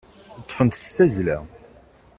Ṭṭfen-tt 0.43 0.79
s 0.83 0.89
tazzla. 0.95 1.37